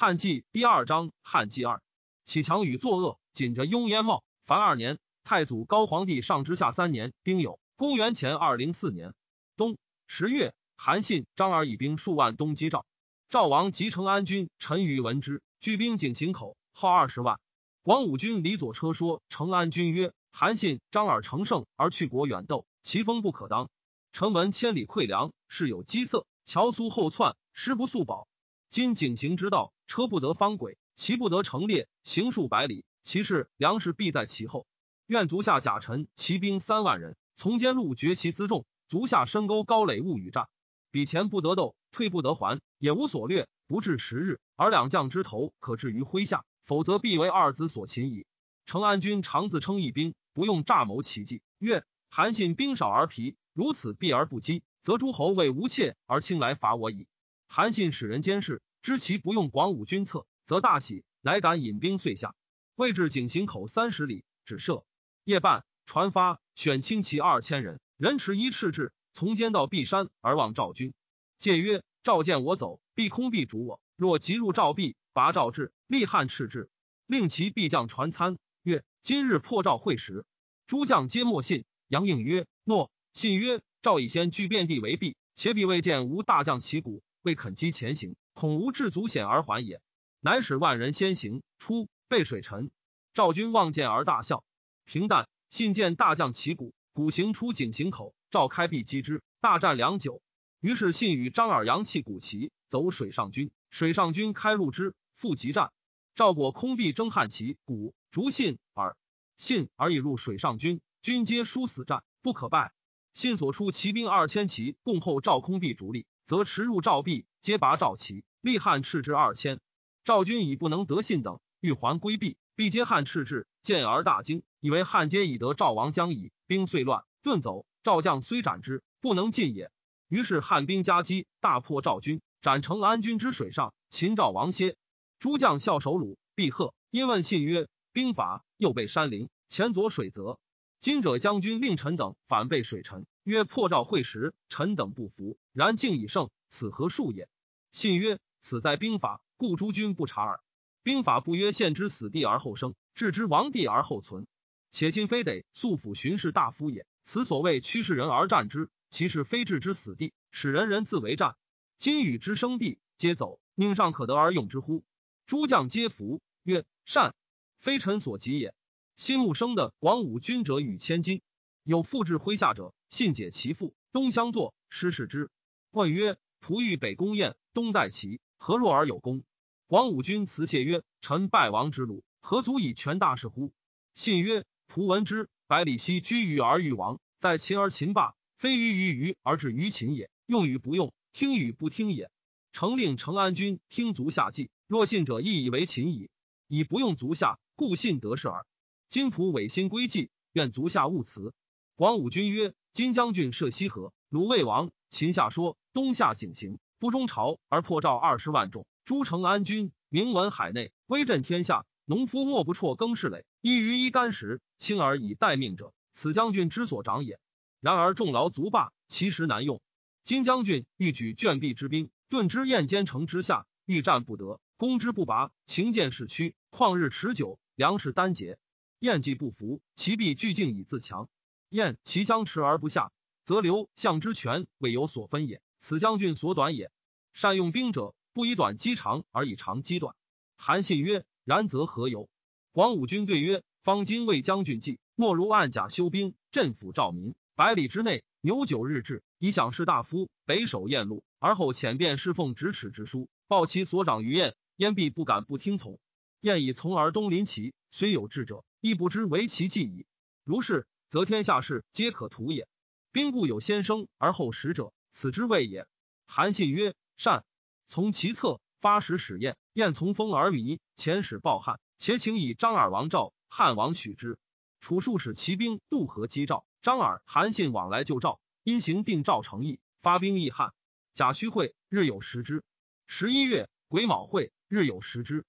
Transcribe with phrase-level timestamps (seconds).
[0.00, 1.82] 汉纪第二章，汉纪二，
[2.24, 4.22] 启强与作恶，紧着雍焉茂。
[4.46, 9.12] 凡二年，太祖高皇帝上之下三年，丁酉，公元前二零四年
[9.56, 9.76] 冬
[10.06, 12.86] 十月，韩信、张耳以兵数万东击赵。
[13.28, 17.40] 赵王及成安军，陈余闻之，聚兵井陉口，号二十万。
[17.82, 23.68] 广武军李左车说成安军曰：“韩信、张耳乘胜而去国远斗，其风不可当。
[24.12, 28.28] 臣闻千里溃粮，事有饥色，乔苏后窜，食不速饱。
[28.70, 34.66] 今井陉之道。”车不得方轨，骑不得成列，行数百里，其士粮食必在其后。
[35.06, 40.46] 愿足下甲臣骑兵三万人，从间路绝其辎重，足下深沟高垒，勿与战。
[40.90, 48.26] 彼前不得斗，退不得还，也无所略，不至十日，而两将之头可置于麾下，否则必为二子所擒矣。
[48.66, 51.40] 成安军常自称义兵，不用诈谋奇计。
[51.56, 57.06] 曰：韩信兵少而疲，如此避而不击，则诸侯为无怯而轻来伐我矣。
[57.46, 58.60] 韩信使人监视。
[58.88, 62.34] 知其不用广武军策，则大喜，乃敢引兵遂下。
[62.74, 64.86] 未至井陉口三十里，止射。
[65.24, 70.94] 夜半，传发，选轻骑二千人，人持一赤帜，从间到壁山而望赵军。
[71.38, 73.78] 戒曰：赵见我走，必空必逐我。
[73.94, 76.70] 若急入赵壁，拔赵雉，立汉赤帜，
[77.04, 78.38] 令其必将传参。
[78.62, 80.24] 曰：今日破赵会时，
[80.66, 81.66] 诸将皆莫信。
[81.88, 82.90] 杨应曰：诺。
[83.12, 88.16] 信曰：赵以先据遍地为壁，且彼未见无大将旗鼓，未肯击前行。
[88.38, 89.82] 恐无至足险而还也，
[90.20, 92.70] 乃使万人先行出，背水沉。
[93.12, 94.44] 赵军望见而大笑。
[94.84, 100.22] 平淡，信见大将旗鼓，鼓行出井陉口，赵开壁击之，大战良久。
[100.60, 103.50] 于是信与张耳扬弃鼓旗，走水上军。
[103.70, 105.72] 水上军开路之，复急战。
[106.14, 108.96] 赵果空壁争汉旗鼓，逐信耳。
[109.36, 112.72] 信而已入水上军，军皆殊死战，不可败。
[113.14, 118.22] 信所出骑兵二千骑，共后赵空壁逐立，则驰入赵壁，皆拔赵旗。
[118.42, 119.60] 立汉赤之二千，
[120.04, 126.30] 赵军已不能得信等，欲还归避，必皆汉赤之，见而大惊，以为汉皆已得赵王将矣。
[126.46, 127.64] 兵遂乱，遁走。
[127.82, 129.72] 赵将虽斩之，不能进也。
[130.06, 134.76] 于是汉兵夹击，大破赵军，斩成安军之水上，擒赵王歇。
[135.18, 136.74] 诸将笑首虏，必贺。
[136.90, 140.38] 因问信曰：“兵法又被山陵，前左水泽。
[140.80, 145.36] 今者将军令臣等反被水沉，曰破赵会时，臣等不服。
[145.52, 147.28] 然敬以胜，此何数也？”
[147.72, 148.20] 信曰。
[148.40, 150.40] 此在兵法，故诸君不察耳。
[150.84, 154.28] 兵法不曰献之死地而后生，置之亡地而后存。
[154.70, 156.86] 且信非得素辅巡视大夫也。
[157.02, 161.36] 此所谓驱使人而战之，其是非置之死地，使人人自为战。
[161.78, 164.84] 今与之生地，皆走，宁尚可得而用之乎？
[165.26, 167.16] 诸将皆服，曰：善。
[167.58, 168.54] 非臣所及也。
[168.98, 171.22] 新木生的广武君者与千金，
[171.62, 175.30] 有复至麾下者，信解其父，东相坐，失事之。
[175.70, 178.20] 问曰：仆欲北宫宴，东待齐。
[178.38, 179.22] 何若而有功？
[179.68, 183.52] 广武君辞谢曰：“臣败亡之虏，何足以全大事乎？”
[183.94, 190.10] 信曰：“仆闻之，百里奚居于而欲亡，在秦而秦霸，非于于于而至于秦也。
[190.26, 192.10] 用与不用，听与不听也。
[192.50, 196.10] 诚令成安君听足下计，若信者，亦以为秦矣。
[196.48, 198.44] 以不用足下，故信得事耳。
[198.88, 201.32] 金仆违心归计，愿足下勿辞。”
[201.76, 211.66] 广武军曰：“金将军涉西河，鲁魏王，秦下说东下景行。”不中朝而破赵二十万众，诸城安军名闻海内，威震天下。
[211.84, 217.18] 农夫莫不辍耕事累，一于一干时，轻而以待命者，此将军之所长也。
[217.60, 219.60] 然而众劳足罢，其实难用。
[220.04, 228.38] 金将军欲举卷壁之兵，顿之燕坚城之下，欲战不得，攻之不拔，情见势屈，旷日持久，粮食单竭。
[228.80, 231.08] 燕既不服，其必俱进以自强。
[231.48, 232.92] 燕其相持而不下，
[233.24, 235.42] 则刘项之权未有所分也。
[235.58, 236.70] 此将军所短也。
[237.12, 239.96] 善用兵者，不以短击长，而以长击短。
[240.36, 242.08] 韩信曰：“然则何由？”
[242.52, 247.16] 广武军对曰：“方今魏将军计，莫如暗甲修兵，镇抚赵民。
[247.34, 254.36] 百里之内，牛九日至，以享士大夫，北守燕路，而后遣便侍奉咫尺之书，报其所长于燕。
[254.54, 255.78] 燕必不敢不听从。
[256.20, 259.86] 燕以从而东临齐，虽有智者，亦不知为其计矣。
[260.24, 262.48] 如是，则天下事皆可图也。
[262.90, 265.66] 兵固有先生而后使者。”此之谓也。
[266.06, 267.24] 韩信曰：“善。”
[267.68, 269.36] 从其策，发使使燕。
[269.52, 273.12] 燕从风而靡，遣使报汉，且请以张耳王赵。
[273.28, 274.18] 汉王许之。
[274.60, 276.44] 楚数使骑兵渡河击赵。
[276.62, 280.52] 张耳、韩信往来救赵，因行定赵成邑，发兵议汉。
[280.94, 282.42] 贾诩会，日有食之。
[282.88, 285.24] 十一月癸卯会，日有食之。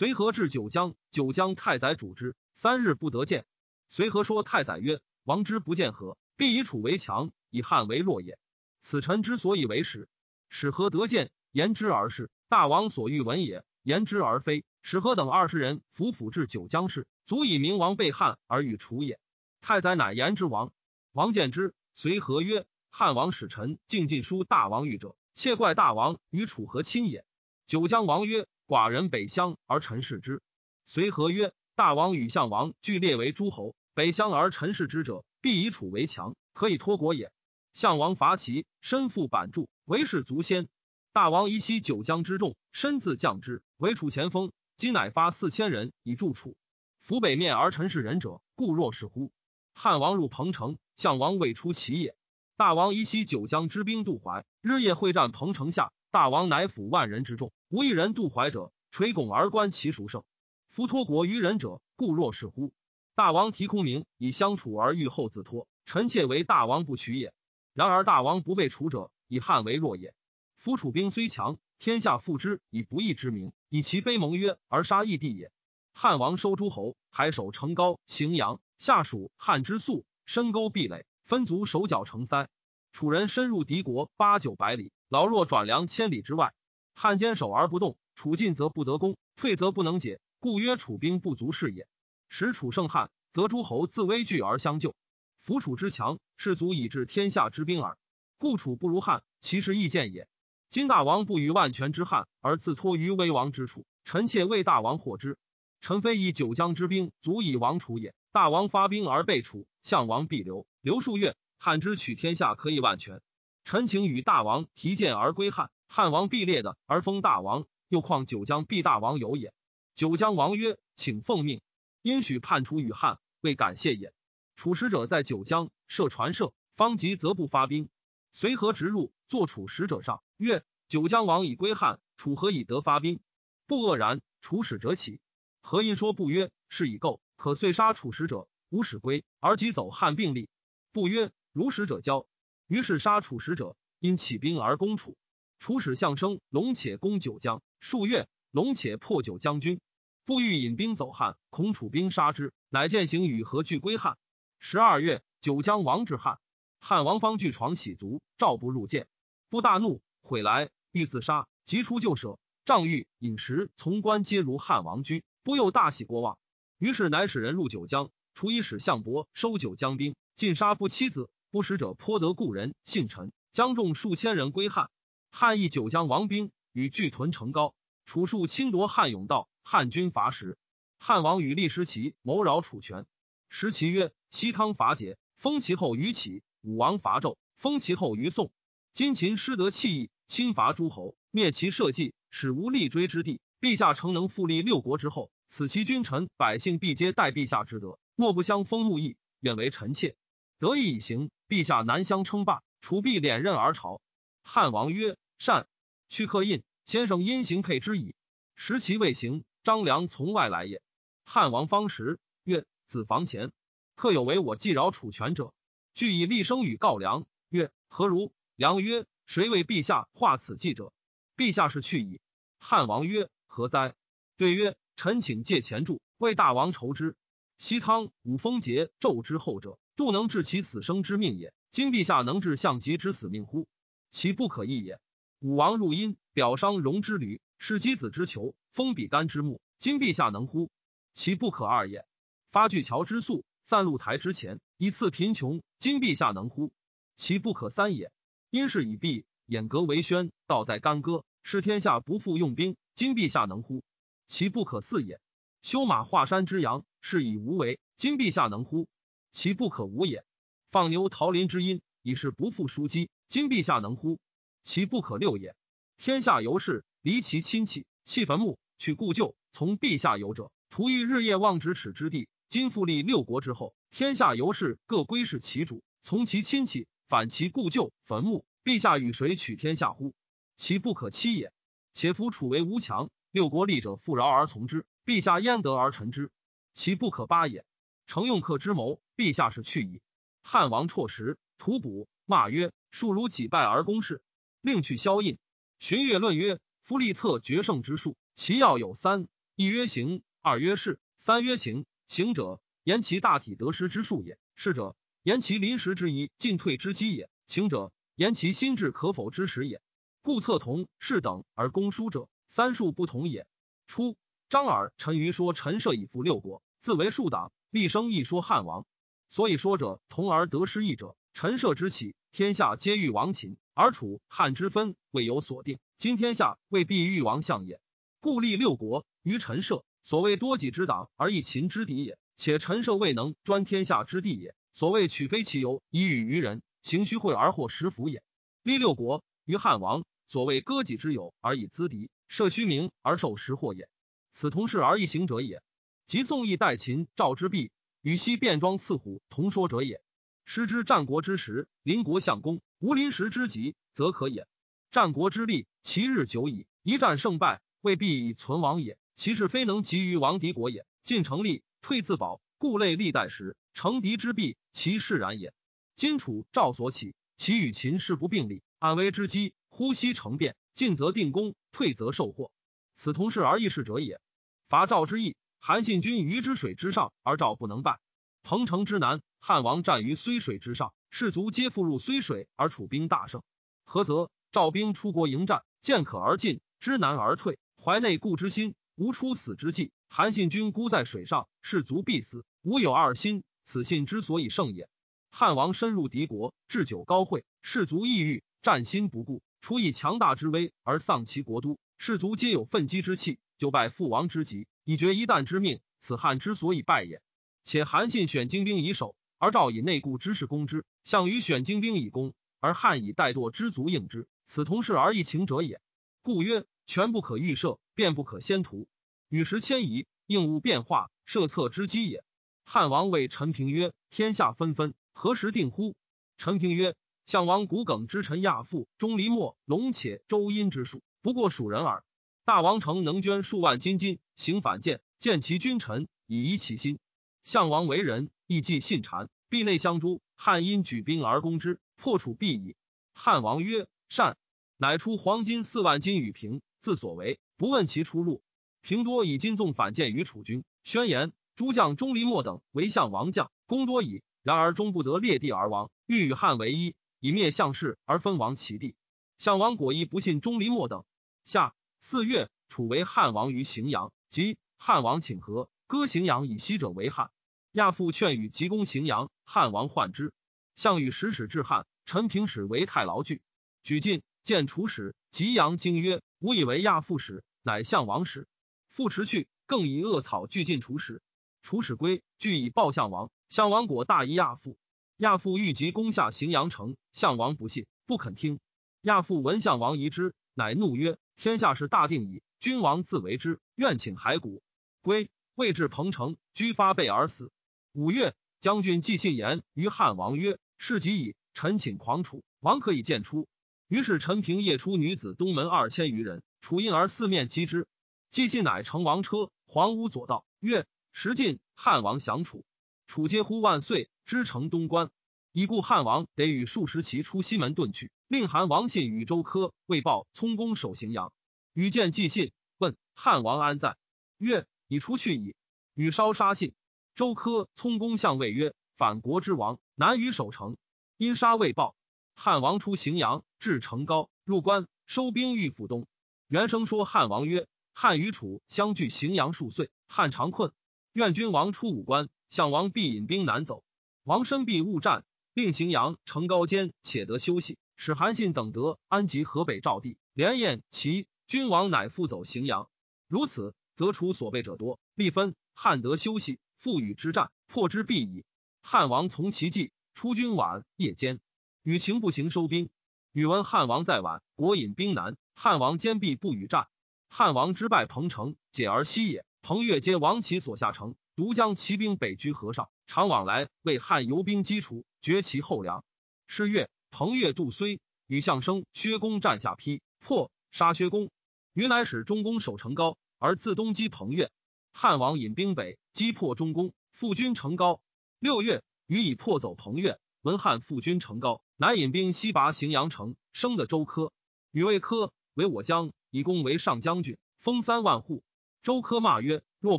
[0.00, 3.44] 随和至九江，九江太宰主之，三日不得见。
[3.90, 8.38] 随和说太宰曰：“王之不见何，必以楚为强，以汉为弱也。”
[8.80, 10.08] 此臣之所以为使，
[10.48, 13.62] 使何得见言之而是大王所欲闻也。
[13.82, 14.64] 言之而非。
[14.80, 19.20] 使何等二十人服辅至九江市，足以明王被汉而与楚也。
[19.60, 20.72] 太宰乃言之王。
[21.12, 27.26] 王见之，随和曰：“汉王使臣进进书大王御者，切怪大王与楚何亲也。”
[27.68, 30.42] 九江王曰：“寡人北乡而臣视之。”
[30.86, 37.32] 随和曰：“大王与项王俱列为诸侯，北乡而臣视之者，必以楚为强，可以托国也。
[37.72, 40.68] 项王伐齐，身负板柱，为士足先。
[41.12, 46.56] 大王依悉九江之众，身自降之，为楚前锋。”今乃发四千人以助楚，
[47.00, 49.30] 扶北面而陈氏人者，故若是乎？
[49.74, 52.16] 汉王入彭城，项王未出其也。
[52.56, 55.92] 大王依悉九江之兵渡淮，日夜会战彭城下。
[56.12, 60.24] 大王乃抚万人之众，无一人渡淮者，垂拱而观其孰胜。
[60.68, 62.72] 夫托国于人者，故若是乎？
[63.14, 67.32] 大王提空明以相处而欲后自托，臣妾为大王不取也。
[67.74, 70.12] 然而大王不被处者，以汉为弱也。
[70.56, 71.58] 夫楚兵虽强。
[71.78, 75.50] 天下复之以不义之名，以其卑盟约而杀义帝也。
[75.94, 82.50] 汉王收诸侯，还守成高、荥阳，下属汉之粟，深沟壁垒，分族手脚成塞。
[82.92, 86.54] 楚人深入敌国八九百里，老弱转粮千里之外。
[86.94, 91.86] 汉坚守而不动，楚进则不得攻，退则不能解，故曰楚兵不足是也。
[92.28, 94.94] 使楚胜汉，则诸侯自危惧而相救。
[95.40, 97.96] 夫楚之强，士足以治天下之兵耳。
[98.38, 100.28] 故楚不如汉，其实亦见也。
[100.68, 105.38] 今大王不与万全之汉，而自托于危亡之楚，臣妾为大王获之。
[105.80, 108.14] 臣非以九江之兵足以亡楚也。
[108.32, 113.20] 大王发兵而被楚，项王必留，留数月，汉之取天下可以万全。
[113.64, 119.52] 臣请与大王提剑而归汉，汉王必列的而封大王，又况九江必大王有也。
[119.94, 121.60] 九江王曰：“请奉命。”
[122.00, 124.14] 因许叛楚与汉，未感谢也。
[124.56, 127.90] 楚使者在九江设传社，方即则不发兵。
[128.32, 130.22] 随何直入，坐楚使者上。
[130.38, 133.20] 曰：九江王以归汉，楚何以得发兵？
[133.66, 134.22] 不愕然。
[134.40, 135.20] 楚使者起，
[135.60, 140.48] 何因说不曰：是以构可遂杀楚使者，无使归，而即走汉并立。
[140.90, 142.26] 不曰：如使者交。
[142.66, 145.16] 于是杀楚使者，因起兵而攻楚。
[145.58, 149.80] 楚使相生龙且攻九江，数月，龙且破九江军。
[150.24, 154.16] 不欲引兵走汉，恐楚兵杀之，乃践行与何惧归汉。
[154.58, 156.38] 十二月，九江王至汉，
[156.78, 159.08] 汉王方据床喜卒，召不入见。
[159.48, 162.38] 不大怒，悔来欲自杀，即出救舍。
[162.64, 166.38] 仗欲饮食，从官皆如汉王居，不又大喜过望。
[166.78, 174.88] 于是乃使人入九江，除以使项伯收九江兵，尽杀不妻子不使者，颇得故人姓陈，将众数千人归汉。
[175.32, 177.74] 汉义九江王兵与巨屯城高，
[178.04, 180.56] 楚数侵夺汉甬道，汉军伐时，
[180.98, 183.04] 汉王与立师齐谋扰楚权。
[183.48, 188.52] 时齐曰：西汤伐桀，封其后于启；武王伐纣，封其后于宋。
[188.92, 193.40] 今秦失得弃义，侵伐诸侯，灭其社稷，使无立锥之地。
[193.60, 200.14] 陛下诚能复立六国之后，此其君臣百姓必皆待陛下之德，莫不相封怒义，愿为臣妾。
[200.58, 204.00] 得意以行，陛下南乡称霸，楚必敛刃而朝。
[204.44, 205.66] 汉王曰：“善。”
[206.08, 208.14] 去刻印，先生因行配之矣。
[208.54, 210.80] 时其未行，张良从外来也。
[211.24, 213.50] 汉王方时曰：“子房前，
[213.96, 215.52] 客有为我既饶楚权者，
[215.92, 217.26] 俱以立声与告良。
[217.48, 220.92] 曰：何如？”良曰：“谁为陛下画此计者？
[221.36, 222.20] 陛下是去矣。”
[222.60, 223.96] 汉王曰：“何哉？”
[224.38, 227.16] 对曰：“臣请借钱助，为大王筹之。
[227.58, 231.52] 西汤、武丰节纣之后者，度能治其死生之命也。
[231.70, 233.68] 今陛下能治项籍之死命乎？
[234.10, 234.98] 其不可易也。
[235.40, 239.60] 武王入殷，表商戎之旅，是箕子之囚，封比干之墓。
[239.78, 240.70] 今陛下能乎？
[241.12, 242.06] 其不可二也。
[242.50, 245.62] 发巨桥之粟，散露台之前，以赐贫穷。
[245.78, 246.72] 今陛下能乎？
[247.14, 248.10] 其不可三也。
[248.48, 252.74] 因事已毕，掩革为宣，道在干戈，是天下不复用兵。
[252.94, 253.84] 今陛下能乎？
[254.26, 255.20] 其不可四也。
[255.60, 257.78] 修马华山之阳，是以无为。
[257.98, 258.88] 今陛下能乎？
[259.32, 260.24] 其不可无也。
[260.70, 263.10] 放牛桃林之阴，以是不复枢机。
[263.28, 264.18] 今陛下能乎？
[264.62, 265.54] 其不可六也。
[265.96, 272.28] 天下由是，离其亲戚，弃坟墓，去故旧，从陛下游者，徒欲日夜望咫尺之地。
[272.48, 276.86] 今复立六国之后，天下由是各归是其主，从其亲戚。
[277.08, 280.14] 反其故旧坟墓，陛下与谁取天下乎？
[280.56, 281.52] 其不可欺也。
[281.92, 286.30] 且夫楚为无强，六国立者富饶而从之，陛下焉得而臣之？
[286.72, 287.64] 其不可八也。
[288.06, 290.00] 诚用客之谋，陛下是去矣。
[290.42, 294.22] 汉王辍时，屠卜骂曰：“庶如己败而攻事，
[294.62, 295.36] 令去萧印。”
[295.78, 301.84] 荀悦论曰：“夫立策决胜之术，其要有三：一曰行，二曰事，三曰情。
[302.08, 309.82] 行者，言其大体得失之术也；事者。”言其临时之宜，进退之机也；情者言其心智可否之时也。
[310.22, 313.46] 故策同是等而攻书者，三术不同也。
[313.86, 314.16] 初，
[314.48, 318.86] 张耳、陈馀说陈涉以复六国，自为庶党，立生一说汉王。
[319.30, 321.16] 所以说者，同而得失义者。
[321.32, 325.78] 陈涉之起，天下皆欲亡秦，而楚汉之分未有所定。
[325.96, 327.80] 今天下未必欲亡相也，
[328.18, 329.84] 故立六国于陈涉。
[330.02, 332.18] 所谓多己之党而益秦之敌也。
[332.34, 334.56] 且陈涉未能专天下之地也。
[334.72, 338.24] 所谓取非其由以与于人，行虚会而获实福也。
[338.64, 343.88] 立六国于汉王，所谓割己之友而以资敌，设虚名而受实祸也。
[344.32, 345.62] 此同事而异行者也。
[346.04, 347.70] 即宋义代秦赵之弊，
[348.02, 350.02] 与西卞庄刺虎同说者也。
[350.44, 354.48] 师之战国之时，邻国相公无临时之急，则可也。
[354.90, 358.98] 战国之利，其日久矣，一战胜败，未必以存亡也。
[359.14, 360.86] 其事非能急于亡敌国也。
[361.02, 365.52] 进成立，退自保，故类历代时，成敌之弊，其事然也。
[365.94, 372.50] 今楚赵所起，其与秦势不并立，安危之机，呼吸成变，进则定功，退则受祸。
[372.94, 374.20] 此同事而异事者也。
[374.68, 377.98] 伐赵之意，韩信军于之水之上，而赵不能败；
[378.42, 379.20] 彭城之南。
[379.40, 383.42] 汉王战于睢水之上，士卒皆复入睢水，而楚兵大胜。
[383.84, 384.30] 何则？
[384.52, 389.92] 赵兵出国迎战，见可而进，知难而退，怀内固之心，无出死之计。
[390.08, 393.44] 韩信军孤在水上，士卒必死，无有二心。
[393.62, 394.88] 此信之所以胜也。
[395.30, 405.78] 汉王深入敌国，置酒高会，士卒抑郁，战心不顾，除以强大之威而丧其国都，士卒皆有奋击之气，就败父王之急，以决一旦之命。
[406.00, 407.22] 此汉之所以败也。
[407.62, 409.14] 且韩信选精兵以守。
[409.38, 415.80] 而赵以内固之势攻之，项羽选精兵以攻，而汉以怠惰之卒应之，此同事而异情者也。
[416.22, 418.88] 故曰：权不可预设，变不可先图。
[419.28, 422.24] 与时迁移，应物变化，设策之机也。
[422.64, 425.94] 汉王谓陈平曰：天下纷纷，何时定乎？
[426.36, 432.02] 陈平曰：项王骨梗之臣亚父，钟离莫、龙且、周殷之术，不过蜀人耳。
[432.50, 436.98] 大王城能捐数万金金，行反间，见其君臣，以移其心。
[437.44, 438.28] 项王为人。
[438.48, 440.20] 亦既信谗，壁内相诛。
[440.34, 442.74] 汉因举兵而攻之，破楚必矣。
[443.12, 444.36] 汉王曰：“善。”
[444.78, 448.42] 乃出黄金四万金与平，自所为，不问其出路。
[448.82, 454.24] 平多以金纵反见于楚军，宣言诸将钟离莫等为相王将，功多矣。
[454.42, 458.96] 然而终不得列地而亡，欲与汉为一，以灭项氏而分王其地。
[459.38, 461.04] 项王果亦不信钟离莫等。
[461.44, 467.30] 下四月，楚为汉王于荥阳，即汉王请和，割荥阳以西者为汉。
[467.72, 470.32] 亚父劝与急攻荥阳，汉王患之。
[470.74, 473.42] 项羽使使至汉，陈平使为太牢具，
[473.82, 478.48] 举进见楚使，吉阳惊曰：“吾以为亚父使，乃项王使。”
[478.88, 481.20] 复持去，更以恶草俱进楚使。
[481.60, 483.30] 楚使归，俱以报项王。
[483.50, 484.78] 项王果大疑亚父。
[485.18, 488.58] 亚父欲急攻下荥阳城，项王不信，不肯听。
[489.02, 494.62] 亚父闻项王疑之，乃怒曰：“天下事大定矣，君王自为之，愿请骸骨。”
[495.00, 497.50] 归，未至彭城，居发背而死。
[497.92, 503.48] 五月，将军季信言于汉王曰：“事急矣，臣请狂楚，王可以见出。”
[503.88, 507.88] 于是陈平夜出女子东门二千余人，楚因而四面击之。
[508.28, 512.66] 季信乃乘王车，黄屋左道，曰：“时进，汉王降楚。”
[513.08, 515.10] 楚皆呼万岁，之城东关。
[515.52, 521.32] 已故汉王得与数十骑出西门遁去，令韩王信与周科未报，聪公守荥阳。
[521.72, 523.96] 与见寄信，问汉王安在？
[524.38, 525.56] 曰：“已出去矣。”
[525.94, 526.72] 与烧杀信。
[527.16, 530.76] 周科聪公相谓曰：“反国之王，难于守城。
[531.16, 531.96] 因杀未报。
[532.36, 536.06] 汉王出荥阳，至城高，入关，收兵御府东。
[536.46, 540.72] 元生说汉王曰：‘汉与楚相距荥阳数岁，汉常困。
[541.12, 543.82] 愿君王出武关，项王必引兵南走。
[544.22, 545.24] 王身必勿战，
[545.60, 547.76] 令荥阳城高坚，且得休息。
[547.94, 551.26] 使韩信等得安及河北赵地，连燕齐。
[551.46, 552.88] 君王乃复走荥阳。
[553.28, 558.46] 如此，则楚所备者多，立分汉得休息。’”复与之战，破之必矣。
[558.80, 561.40] 汉王从其计，出军晚，夜间
[561.82, 562.88] 与秦不行，收兵。
[563.32, 566.88] 宇闻汉王在晚，国引兵南，汉王坚壁不与战。
[567.28, 569.44] 汉王之败彭城，解而西也。
[569.60, 576.04] 彭越皆王其所下城，独将骑兵北居河上，常往来为汉游兵击除，绝其后粮。
[576.46, 581.30] 是月，彭越渡睢，与相生、薛公战下邳，破，杀薛公。
[581.72, 584.50] 余乃使中公守城高，而自东击彭越。
[584.92, 588.00] 汉王引兵北击破中宫，复军成高。
[588.38, 590.18] 六月，予以破走彭越。
[590.42, 594.32] 闻汉复军成高，乃引兵西拔荥阳城，生的周科。
[594.70, 598.42] 与魏科为我将，以功为上将军，封三万户。
[598.82, 599.98] 周科骂曰：“若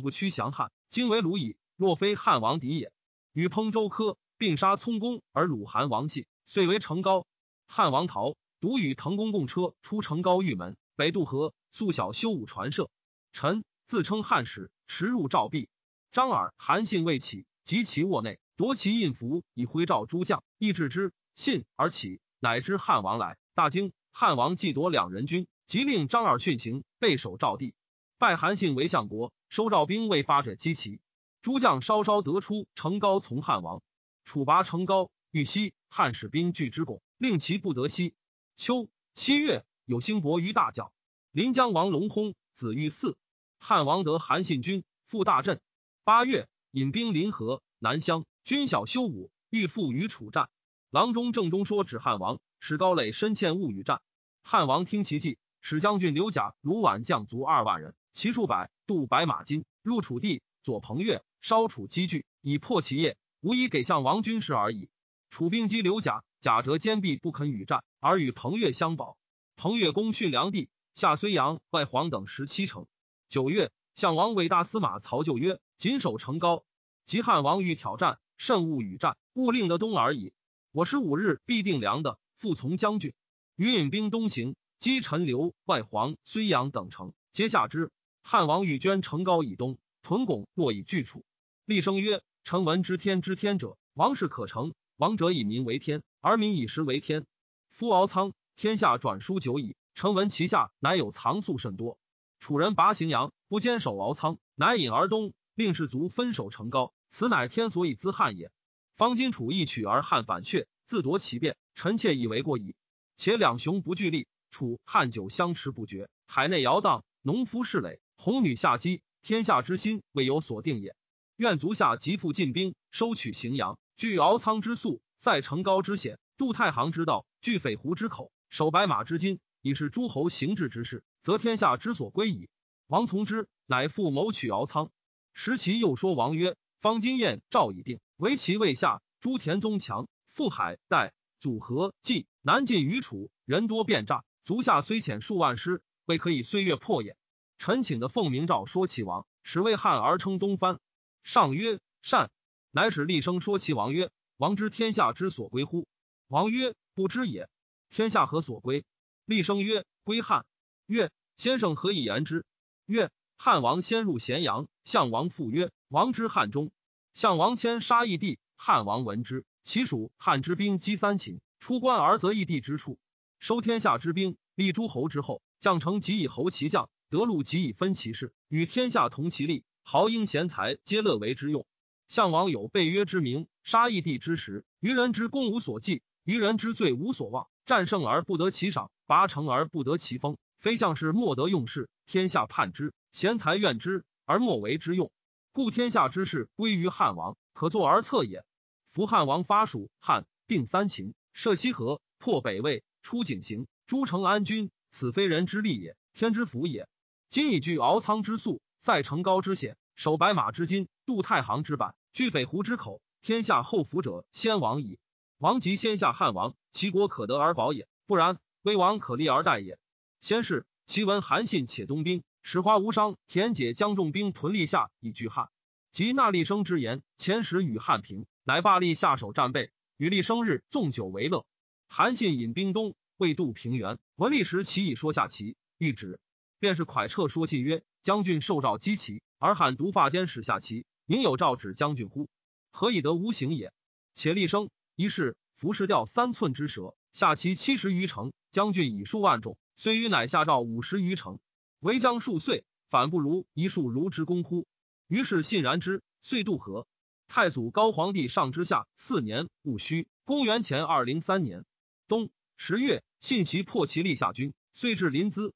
[0.00, 1.56] 不屈降汉，今为鲁矣。
[1.76, 2.92] 若非汉王敌也。”
[3.32, 7.28] 与烹周科，并杀聪公，而鲁韩王信，遂为成高。
[7.68, 12.90] 汉王逃，独与滕公共车出成高玉门，北渡河，素小修武传射。
[13.32, 13.62] 臣。
[13.84, 15.68] 自称汉使，驰入赵壁。
[16.10, 21.12] 张耳、韩信未起，及其卧内，夺其印符，以徽召诸将，亦至之。
[21.36, 23.92] 信而起，乃知汉王来，大惊。
[24.10, 27.74] 汉王既夺两人军，即令张耳训行，备守赵地。
[28.18, 30.98] 拜韩信为相国，收赵兵未发者击齐。
[31.42, 33.80] 诸将稍稍得出，成高从汉王。
[34.24, 38.14] 楚拔成高，欲西，汉使兵拒之拱，令其不得西。
[38.56, 40.92] 秋七月，有兴伯于大将。
[41.32, 43.14] 临江王龙薨，子欲嗣。
[43.58, 45.60] 汉王得韩信军，复大振。
[46.04, 50.50] 八月，引兵临河南乡，军小修武，欲复与楚战。
[50.90, 54.02] 郎中正中说指汉王，使高垒深陷勿与战。
[54.42, 64.88] 汉王听其计，使将军刘甲、卢绾将卒二万人，骑数百，渡白马津，入楚地，左彭越，烧楚积聚，以破其业，无以给项王军事而已。
[65.28, 69.18] 楚兵击刘甲，甲折坚壁，不肯与战，而与彭越相保。
[69.56, 72.86] 彭越攻训良地，下睢阳、外黄等十七城。
[73.28, 76.64] 九月，项王伟大司马曹咎曰：“谨守城高，
[77.04, 80.32] 及汉王欲挑战，慎勿与战，勿令得东而已。”
[80.70, 83.12] 我十五日必定粮的，复从将军。
[83.56, 87.90] 余引兵东行，击陈留、外黄、睢阳等城，皆下之。
[88.22, 91.24] 汉王欲捐城高以东，屯拱若以拒楚。
[91.64, 94.74] 厉声曰：“臣闻知天之天者，王事可成。
[94.96, 97.24] 王者以民为天，而民以食为天。
[97.70, 99.76] 夫敖仓，天下转书久矣。
[99.94, 101.98] 臣闻其下乃有藏粟甚多。
[102.40, 106.92] 楚人拔荥阳，不坚守敖仓，乃引而东，令士卒分守成高。
[107.10, 108.50] 此乃天所以资汉也。”
[108.96, 112.74] 方今楚一取而汉反却，自夺其变，臣妾以为过矣。
[113.16, 120.96] 且两雄不俱力，楚汉久相持不绝，海内摇荡，农夫士累，红女下击，天下之心未有所定也。
[121.42, 132.48] 愿足下急复进兵，收取荥阳，据敖仓之粟，塞城高之险，渡太行之道，据匪湖之口，守白马之津，以是诸侯行治之事，则天下之所归矣。
[132.86, 134.92] 王从之，乃复谋取敖仓。
[135.34, 147.16] 时其又说王曰：“方今燕赵已定。”为其未下，朱田宗强，富海代祖合计南进于楚，人多变诈，足下虽遣数万师，未可以岁月破也。
[147.58, 150.78] 臣请的奉明诏说齐王，使为汉而称东藩。
[151.22, 152.30] 上曰善，
[152.70, 155.86] 乃使厉声说其王曰：王知天下之所归乎？
[156.28, 157.48] 王曰不知也。
[157.90, 158.84] 天下何所归？
[159.24, 160.44] 厉声曰归汉。
[160.86, 162.44] 曰先生何以言之？
[162.86, 166.70] 曰汉王先入咸阳，项王复曰王之汉中。
[167.14, 172.98] 项王迁杀义帝，汉王闻之，其属汉之兵击三秦，出关而则义帝之处，
[173.38, 181.66] 收天下之兵，立诸侯之后，将成即以侯其将，得禄即以分其事，与天下同其利，豪英贤才皆乐为之用。
[182.08, 195.10] 项王有备约之名，杀义帝之时，愚人之功无所记，愚人之罪无所忘，战胜而不得其赏，拔城而不得其封，非项氏莫得用事，天下叛之，贤才怨之，而莫为之用。
[195.52, 198.44] 故天下之事归于汉王，可作而策也。
[198.90, 206.88] 夫汉王发蜀汉，定三秦，设西河，破北魏，出井陉，诸城安君，此非人之力也，天之福也。
[207.28, 214.98] 今以据敖仓之粟，塞城高之险，守白马之津，渡太行之板，据匪湖之口，天下后福者先王矣。
[215.38, 219.78] 王即先下汉王，其国可得而保也；不然，威王可立而待也。
[220.18, 222.24] 先是，其闻韩信且东兵。
[222.42, 225.48] 使花无伤，田解将重兵屯立下以拒汉。
[225.92, 231.46] 及纳立生之言，前时与汉平，乃罢立下手战备，与立生日纵酒为乐。
[231.86, 236.18] 韩信引兵东，未渡平原，闻立时其已说下棋，欲止，
[236.62, 242.28] 便是蒯彻说信曰：“将军受诏击齐，而喊独发间使下棋，宁有诏止将军乎？
[242.70, 243.72] 何以得无形也？
[244.14, 251.40] 且立生一世服饰掉三寸之舌，下棋七十余城，将军以数万众，虽与乃下诏五十余城。”
[251.82, 254.68] 为将数岁，反不如一数如之功乎？
[255.08, 256.86] 于是信然之，遂渡河。
[257.26, 261.64] 太祖高皇帝上之下四年戊戌，公元前二零三年
[262.06, 265.50] 冬十月，信其破其立下军，遂至临淄。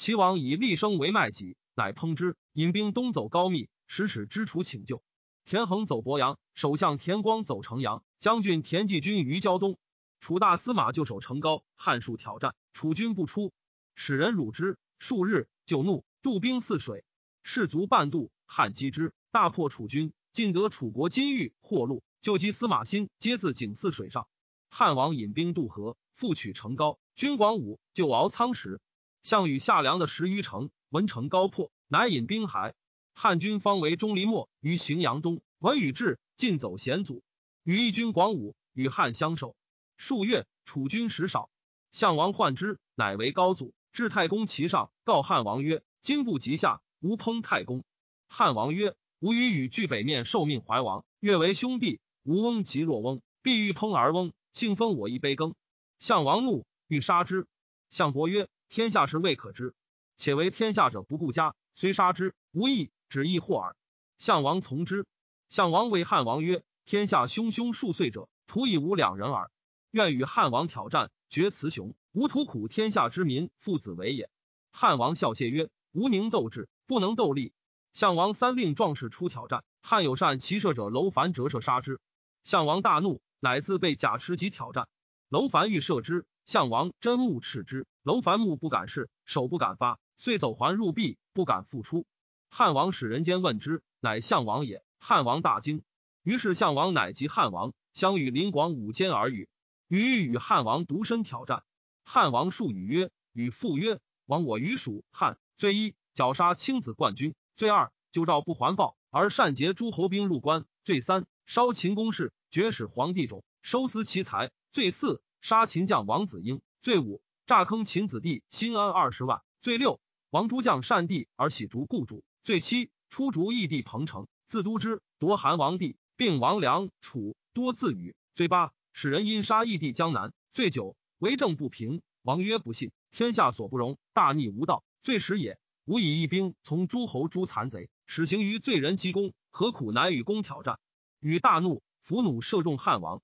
[0.00, 5.02] 齐王以厉声为麦己，乃烹之，引兵东走高密，使使之楚请救。
[5.44, 9.76] 田横走博阳，首相田光走城阳，将军田忌军于胶东。
[10.18, 13.52] 楚大司马就守城高，汉数挑战，楚军不出，
[13.94, 15.50] 使人辱之数日。
[15.66, 17.04] 就怒，渡兵泗水，
[17.42, 24.26] 士卒半渡，汉击之，大破楚军，尽得楚国金玉货禄，救击司马欣，皆自井泗水上。
[24.70, 26.98] 汉王引兵渡河，复取城高。
[27.14, 28.80] 军广武就敖仓时，
[29.22, 32.74] 项羽下凉的十余城，闻城高破，乃引兵还。
[33.12, 37.22] 汉军方为钟离莫于荥阳东，闻羽至，尽走险阻，
[37.62, 39.54] 与义军广武与汉相守。
[39.96, 41.50] 数月，楚军食少，
[41.92, 43.74] 项王患之，乃为高祖。
[43.92, 47.84] 至太公其上，告汉王曰：“今不及下，吾烹太公。
[48.28, 52.00] 汉王曰：“吾与与俱北面受命怀王，愿为兄弟。
[52.22, 55.54] 吾翁即若翁，必欲烹而翁，幸分我一杯羹。”
[55.98, 57.48] 项王怒，欲杀之。
[57.90, 59.74] 项伯曰：“天下事未可知，
[60.16, 63.74] 且为天下者不顾家，虽杀之，无益，只益祸耳。”
[64.16, 65.06] 项王从之。
[65.48, 69.50] 项王谓汉王曰：“天下汹汹数岁者，徒以吾两人耳。
[69.90, 71.96] 愿与汉王挑战，决雌雄。
[72.12, 74.30] 吾图苦天下之民，父子为也。”
[74.70, 77.52] 汉王笑谢曰：“吾宁斗智，不能斗力。”
[77.92, 81.98] 项王三令壮士出挑战，汉有善骑射者楼烦折射杀之。
[82.44, 84.86] 项王大怒，乃自备甲持戟挑战。
[85.30, 92.04] 楼凡欲射之，项王真目斥之，楼凡目不敢视，手不敢发，遂走还入壁，不敢复出。
[92.48, 94.82] 汉王使人间问之，乃项王也。
[94.98, 95.84] 汉王大惊，
[96.24, 99.48] 于是项王乃及汉王，相与临广五间而语。
[99.86, 101.62] 与与汉王独身挑战，
[102.04, 128.16] 汉王数语曰：“与父曰：亡我于蜀汉，罪一绞杀卿子冠军；罪二救诏不还报，而擅劫诸侯兵入关；罪三烧秦宫室，绝使皇帝冢，收私其财；罪四杀秦将王子婴；罪五诈坑秦子弟新安二十万；罪六王诸将善地而喜逐故主；罪七出逐异地彭城。”自都之夺韩王地，并王梁楚多自语。
[128.34, 130.32] 罪八，使人因杀异地江南。
[130.52, 132.02] 罪九，为政不平。
[132.22, 134.82] 王曰不信，天下所不容，大逆无道。
[135.04, 135.60] 罪十也。
[135.84, 140.80] 吾以一兵从诸侯诛残贼，使行于罪人积功，何苦乃与公挑战？
[141.20, 143.22] 与大怒，伏弩射中汉王。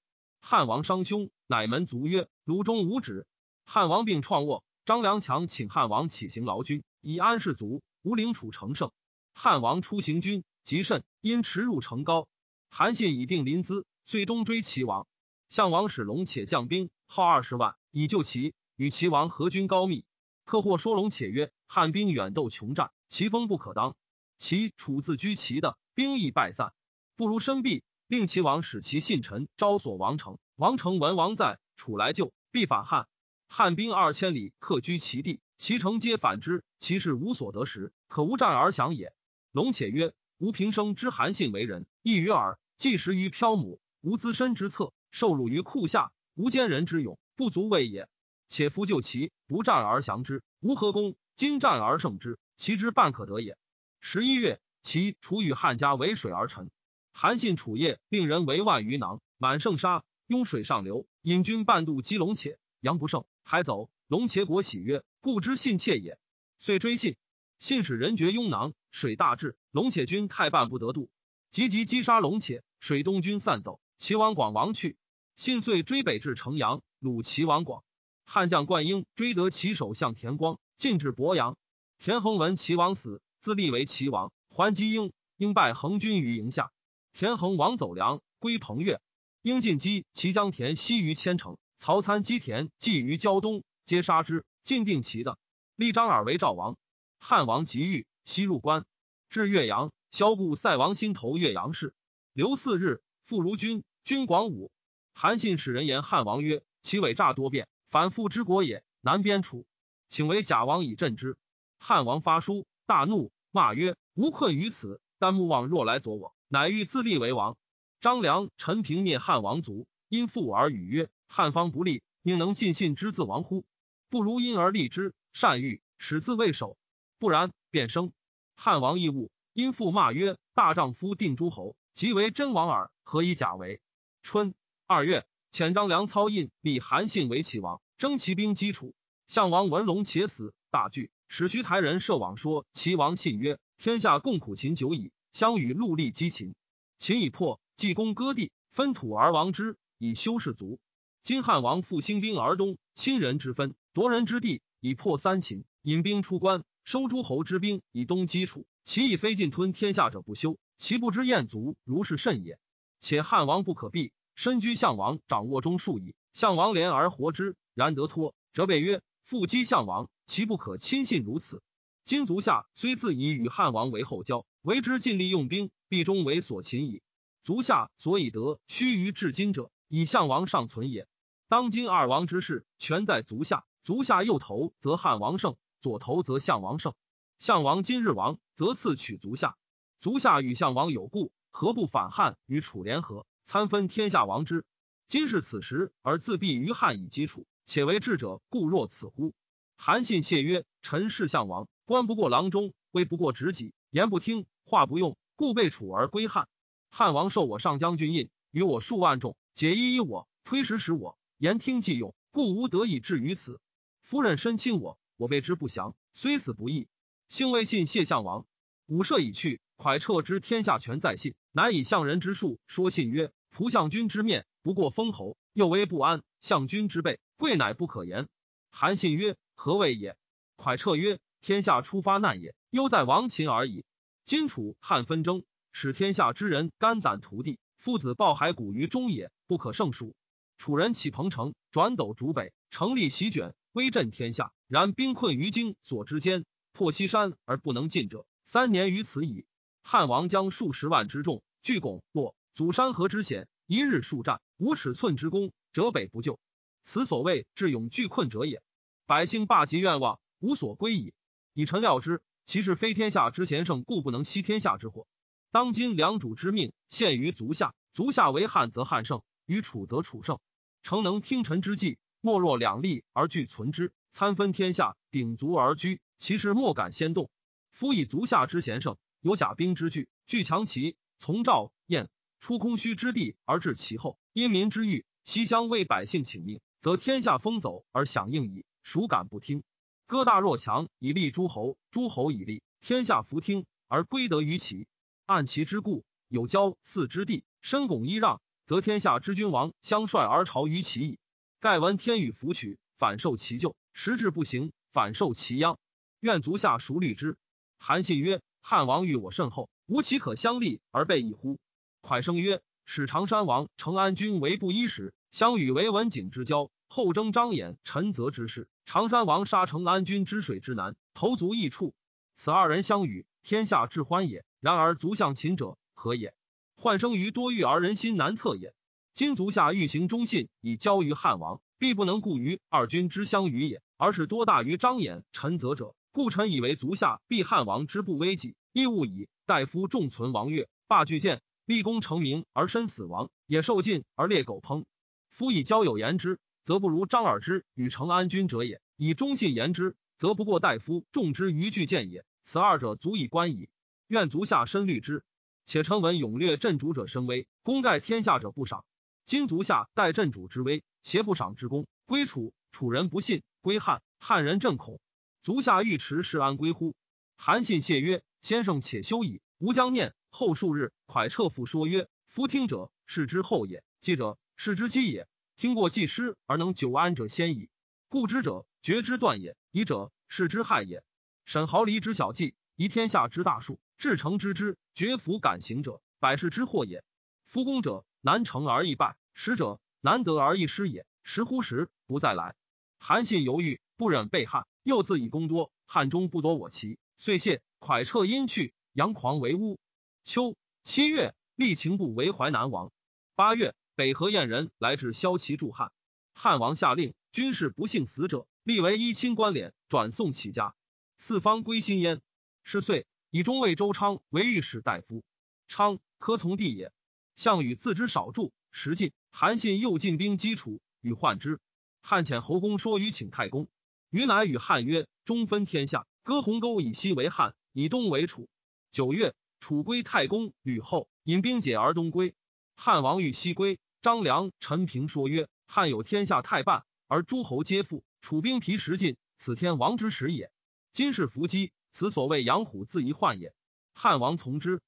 [0.48, 3.26] 汉王伤胸，乃门卒曰：“卢中无止。”
[3.66, 7.82] 汉王病创卧，张良强请汉王起行劳军，以安士卒。
[8.02, 8.92] 吴陵楚成胜。
[9.34, 10.44] 汉王出行军。
[10.62, 12.28] 极甚，因驰入城高。
[12.70, 15.08] 韩信已定临淄，遂东追齐王。
[15.48, 18.54] 项王使龙且将兵，号二十万，以救齐。
[18.76, 20.04] 与齐王合军高密。
[20.44, 23.96] 客或说龙且曰：“汉兵远斗穷战，其风不可当。
[24.38, 26.72] 齐楚自居齐的，兵亦败散，
[27.16, 27.82] 不如深避。
[28.08, 30.38] 令齐王使其信臣招索王城。
[30.54, 33.08] 王城闻王在，楚来救，必反汉。
[33.48, 36.64] 汉兵二千里，客居齐地，齐城皆反之。
[36.78, 39.12] 其势无所得时，可无战而降也。”
[39.52, 40.14] 龙且曰。
[40.38, 42.58] 吾平生知韩信为人，异于耳。
[42.76, 48.06] 既食于漂母，无资身之策，受辱于库下，无坚人之勇，不足畏也。
[48.46, 53.56] 且夫救其，不战而降之，无何功；今战而胜之，其之半可得也。
[53.98, 56.70] 十一月，齐楚与汉家为水而沉。
[57.18, 63.88] 韩信楚业，令人为万余囊，满盛沙，拥水上流，引军半渡击龙且，杨不胜，还走。
[64.06, 66.18] 龙且果喜曰：“故知信妾也。”
[66.60, 67.16] 遂追信。
[67.58, 71.08] 信使人绝拥囊，水大至，龙且军太半不得渡，
[71.50, 74.98] 急急击杀龙且，水东军散走，齐王广亡去。
[75.36, 77.82] 信遂追北至城阳，虏齐王广。
[78.26, 81.56] 汉将冠英追得其首相田光，进至博阳。
[81.98, 86.72] 田横闻齐王死，自立为齐王，还击英，英败横军于营下。
[87.18, 89.00] 田横王走梁，归彭越。
[89.40, 94.44] 英进击齐将田西于千城，曹参击田计于胶东，皆杀之。
[94.62, 95.38] 晋定齐的，
[95.76, 96.76] 立张耳为赵王。
[97.18, 98.84] 汉王急欲西入关，
[99.30, 101.94] 至岳阳，萧固塞王心头岳阳市。
[102.34, 103.82] 留四日，复如军。
[104.04, 104.70] 军广武。
[105.14, 109.64] 韩信使人言汉王曰：“其伪诈多变，反复之国也，南边楚，
[110.10, 111.38] 请为假王以镇之。”
[111.80, 117.56] 汉王发书，大怒，骂曰：“无困于此，但勿忘若来左我，乃欲自立为王。”
[118.00, 123.64] 张良、陈平灭汉王族，因父而语曰：“汉方不立，宁能尽信之自亡乎？
[124.10, 126.76] 不如因而立之，善欲使自卫守。”
[127.18, 128.12] 不然，便生。
[128.54, 133.80] 汉王义务，因父骂曰：“大丈夫定诸侯，即为真王耳，何以假为？”
[134.22, 134.54] 春
[134.86, 138.94] 二月，遣张良操印，立韩信为齐王，征齐兵击楚。
[139.26, 146.54] 项王闻龙且死，大惧，使徐台人设网说齐王信曰：“天下共苦秦久矣，相与戮力击秦。
[146.96, 150.80] 秦已破，济公割地，分土而亡之，以修士卒。
[151.22, 162.58] 今汉王复兴兵而东，亲人之分，夺人之地，以破三秦，引兵出关。”收诸侯之兵以东击楚，其以非尽吞天下者不休，其不知燕族如是甚也。
[162.98, 166.14] 且汉王不可避，身居项王掌握中数矣。
[166.32, 171.60] 项王怜而活之，然得脱，则备曰：复击项王，其不可亲信如此。
[172.06, 177.02] 今足下虽自以与汉王为后交，为之尽力用兵，必终为所擒矣。
[177.42, 181.08] 足下所以得须臾至今者，以项王尚存也。
[181.48, 183.64] 当今二王之势，全在足下。
[183.82, 185.56] 足下右头则汉王胜。
[185.80, 186.94] 左头则项王胜，
[187.40, 189.56] 项王今日亡，则次取足下。
[189.98, 194.64] 足下与项王有故，何不反汉与楚联合，参分天下王之？
[195.08, 199.34] 今是此时而自闭于汉以击楚，且为智者，故若此乎？
[199.76, 206.48] 韩信谢曰：“臣是项王，关不过郎中，威不过执戟，言不听，话不用，故被处而归汉。
[206.90, 213.60] 汉王授我上将军印，与我数万众，解衣衣我，推食食我，言听计用，故无得以至于此。
[214.00, 216.88] 夫人深亲我，我备之不祥，虽死不义。
[217.28, 218.46] 兴未信谢项王，
[218.86, 228.26] 武社已去，蒯彻之天下权在信，乃以相人之术说信曰：仆相君之面，不过封侯，又为不安；相君之辈，贵乃不可言。
[228.70, 230.16] 韩信曰：何谓也？
[230.56, 233.84] 蒯彻曰：天下初发难也，忧在亡秦而已。
[234.24, 240.14] 今楚汉纷争，使天下之人肝胆涂地，父子抱骸骨于中也，不可胜数。
[240.58, 244.52] 楚人起彭城，转斗逐北，成立席卷，威震天下。
[244.68, 246.44] 然兵困于荆左之间。
[246.72, 249.46] 破西山而不能进者，三年于此矣。
[249.82, 256.38] 汉王将数十万之众据巩洛，阻山河之险，一日数战，无尺寸之功，折北不救。
[256.82, 258.62] 此所谓智勇拒困者也。
[259.06, 261.14] 百姓罢及愿望，无所归矣。
[261.52, 265.06] 以臣料之，其是非天下之贤圣，故不能息天下之祸。
[265.52, 267.74] 当今良主之命，陷于足下。
[267.92, 270.40] 足下为汉则汉胜，于楚则楚胜。
[270.82, 276.00] 诚能听臣之计，莫若两利而俱存之，参分天下，鼎足而居。
[276.18, 277.30] 其实莫敢先动。
[277.70, 288.66] 夫以足下之贤圣，有甲兵之具，具强其从赵燕出空虚之地而至其后，因民之欲，西乡为百姓请命，则天下风走而响应矣。
[288.86, 289.64] 孰敢不听？
[290.06, 294.86] 哥大若强，以立诸侯；诸侯以立天下，弗听而归得于其。
[295.24, 301.18] 按其之故，有交祀之地，深拱揖让，则天下之君王相率而朝于其矣。
[301.58, 305.80] 盖闻天与弗取，反受其咎；时至不行，反受其殃。
[306.20, 307.36] 愿足下熟虑之。
[307.80, 311.58] 韩信曰：“汉王与我甚厚，吾岂可相立而备矣乎？”
[312.02, 318.68] 蒯生曰：“使常山王成安君为布衣时，相与为文景之交，后征张衍、陈泽之事。
[318.86, 321.92] 常山王杀成安君之水之南，投足异处。
[322.36, 324.44] 此二人相与，天下至欢也。
[324.60, 326.34] 然而足向秦者何也？
[326.76, 328.74] 患生于多欲而人心难测也。
[329.12, 344.84] 今足下欲行忠信，以交于汉王，必不能顾于二君之相与也，而是多大于张衍、陈泽者。”故臣以为足下必汉王之不危己，亦勿以大夫重存王岳，霸巨剑，立功成名而身死亡，也受尽而猎狗烹。
[345.28, 352.24] 夫以交友言之，则不如张耳之与成安君者也；以忠信言之，则不过大夫众之于巨剑也。
[352.42, 353.68] 此二者足以观矣。
[354.08, 355.22] 愿足下深虑之。
[355.64, 358.84] 且臣闻勇略镇主者声威，功盖天下者不赏。
[359.24, 364.98] 今足下待镇主之威，邪不赏之功，归楚，楚人不信；归汉，汉人震恐。
[365.42, 366.96] 足下欲持是安归乎？
[367.36, 375.28] 韩信谢曰：“先生且休矣，吾将念。”后数日，蒯彻复说曰：“夫听者，是之后也；记者，是之基也。
[375.56, 377.70] 听过记师而能久安者先矣。
[378.08, 381.02] 故之者，绝之断也；疑者，是之害也。
[381.46, 387.02] 沈毫厘之小计，疑天下之大术，至诚知之，绝弗敢行者，百世之祸也。
[387.46, 391.06] 夫功者，难成而易败；失者，难得而易失也。
[391.22, 392.54] 时乎时，不再来。”
[393.00, 394.66] 韩信犹豫，不忍背汉。
[394.82, 397.62] 又自以功多，汉中不夺我齐，遂谢。
[397.80, 399.78] 蒯彻因去，杨狂为乌。
[400.22, 402.92] 秋七月，立秦部为淮南王。
[403.34, 405.90] 八月，北河燕人来至骁骑助汉。
[406.34, 410.74] 汉王下令，军士不幸死者，立为一亲官敛，转送其家。
[411.16, 412.20] 四方归心焉。
[412.62, 415.24] 是岁，以中尉周昌为御史大夫。
[415.66, 416.92] 昌科从弟也。
[417.36, 419.12] 项羽自知少助，时进。
[419.30, 421.58] 韩信又进兵击楚，与患之。
[422.02, 423.66] 汉遣侯公说于请太公。
[424.10, 428.46] 余乃与汉曰：“中分天下，割鸿沟以西为汉，以东为楚。”
[428.92, 432.34] 九月，楚归太公吕后，引兵解而东归。
[432.74, 440.52] 汉王欲西归，张良、陈平说曰：“汉有天下太半，而诸侯皆附，楚兵疲食尽，此天亡之时也。
[440.92, 443.54] 今是伏击，此所谓养虎自遗患也。”
[443.92, 444.80] 汉王从之。